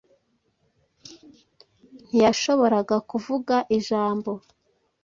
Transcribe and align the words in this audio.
Ntiyahoboraga 2.07 2.95
kuvuga 3.09 3.55
ijambo 3.77 4.31